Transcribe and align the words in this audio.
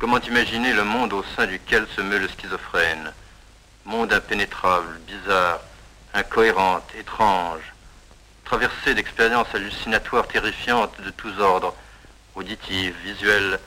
Comment 0.00 0.18
imaginer 0.20 0.72
le 0.72 0.82
monde 0.82 1.12
au 1.12 1.22
sein 1.36 1.46
duquel 1.46 1.86
se 1.94 2.00
meut 2.00 2.18
le 2.18 2.26
schizophrène? 2.26 3.12
Monde 3.84 4.14
impénétrable, 4.14 4.98
bizarre, 5.06 5.60
incohérente, 6.14 6.90
étrange, 6.98 7.60
traversé 8.46 8.94
d'expériences 8.94 9.54
hallucinatoires 9.54 10.26
terrifiantes 10.26 10.98
de 11.04 11.10
tous 11.10 11.38
ordres, 11.38 11.76
auditives, 12.34 12.94
visuelles, 13.04 13.60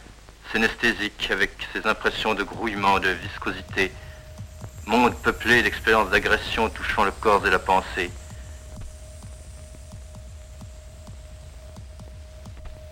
synesthésiques, 0.51 1.29
avec 1.29 1.51
ses 1.71 1.85
impressions 1.85 2.33
de 2.33 2.41
grouillement, 2.41 2.97
de 2.97 3.09
viscosité, 3.09 3.91
monde 4.87 5.15
peuplé 5.21 5.61
d'expériences 5.61 6.09
d'agression 6.09 6.67
touchant 6.67 7.03
le 7.03 7.11
corps 7.11 7.45
et 7.45 7.51
la 7.51 7.59
pensée. 7.59 8.09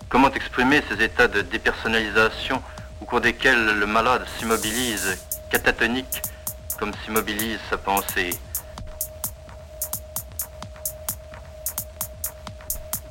Comment 0.08 0.30
exprimer 0.30 0.80
ces 0.88 1.02
états 1.02 1.26
de 1.26 1.40
dépersonnalisation 1.40 2.62
cours 3.12 3.20
desquels 3.20 3.78
le 3.78 3.84
malade 3.84 4.24
s'immobilise, 4.38 5.18
catatonique, 5.50 6.22
comme 6.78 6.92
s'immobilise 7.04 7.58
sa 7.68 7.76
pensée. 7.76 8.30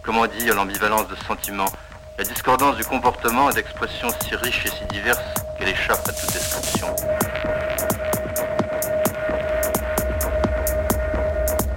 Comment 0.01 0.25
dire 0.25 0.55
l'ambivalence 0.55 1.07
de 1.07 1.15
sentiments, 1.27 1.71
la 2.17 2.23
discordance 2.23 2.77
du 2.77 2.83
comportement 2.83 3.51
et 3.51 3.53
d'expressions 3.53 4.07
si 4.23 4.35
riches 4.35 4.65
et 4.65 4.69
si 4.69 4.85
diverses 4.85 5.19
qu'elle 5.59 5.69
échappe 5.69 6.01
à 6.07 6.13
toute 6.13 6.33
description. 6.33 6.95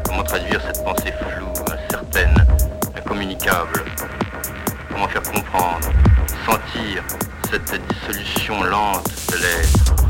Comment 0.07 0.25
traduire 0.25 0.63
cette 0.63 0.83
pensée 0.83 1.13
floue, 1.13 1.53
incertaine, 1.71 2.47
incommunicable? 2.97 3.85
Comment 4.89 5.09
faire 5.09 5.23
comprendre, 5.25 5.91
sentir 6.47 7.05
cette 7.55 7.81
dissolution 7.87 8.65
lente 8.65 9.09
de 9.31 9.37
l'être 9.37 10.04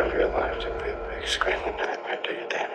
of 0.00 0.12
your 0.12 0.28
life 0.28 0.58
to 0.60 0.66
be 0.84 0.90
a 0.90 1.08
big 1.10 1.26
screaming 1.26 1.76
nightmare, 1.76 2.18
do 2.22 2.30
you, 2.30 2.46
Danny? 2.48 2.74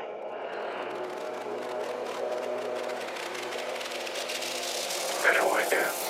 Better 5.23 5.45
wake 5.53 5.73
up. 5.73 6.02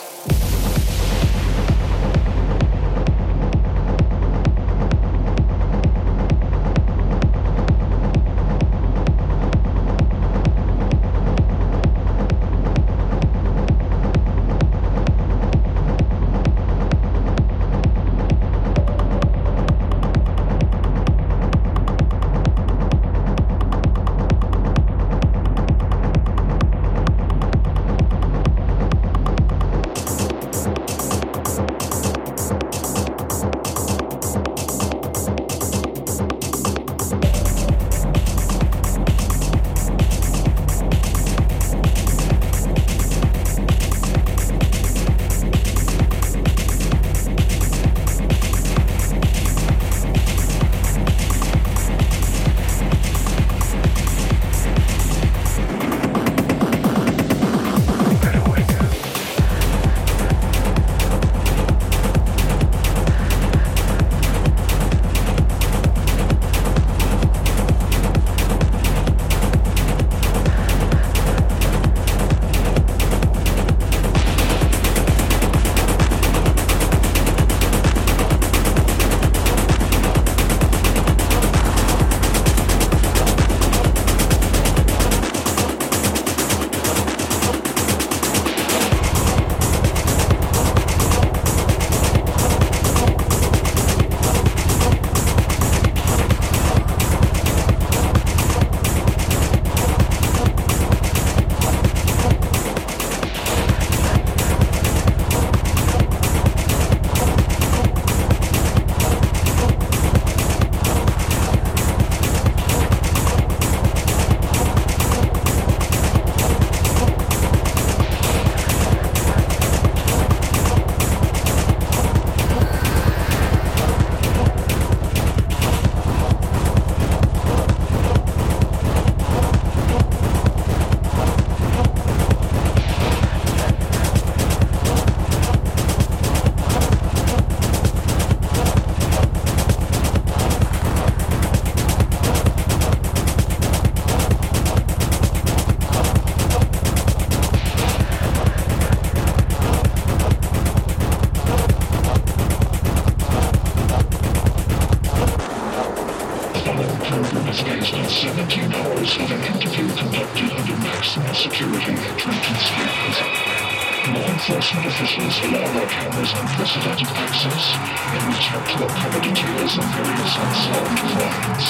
Enforcement 164.49 164.85
officials 164.85 165.39
allowed 165.45 165.75
our 165.77 165.87
cameras 165.87 166.33
unprecedented 166.35 167.07
access 167.15 167.75
and 168.11 168.27
reached 168.27 168.51
out 168.51 168.67
to 168.67 168.83
uncover 168.83 169.21
details 169.21 169.77
of 169.77 169.85
various 169.95 170.35
unsolved 170.35 170.99
crimes. 170.99 171.67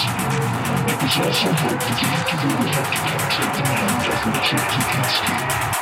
It 0.90 0.98
was 1.04 1.16
also 1.22 1.52
hoped 1.54 1.86
that 1.86 1.98
the 2.02 2.08
interview 2.18 2.58
would 2.58 2.74
help 2.74 2.90
to 2.90 3.00
penetrate 3.06 3.54
the 3.54 3.64
mind 3.70 4.10
of 4.10 4.26
Richard 4.26 4.66
Kuklinski. 4.74 5.73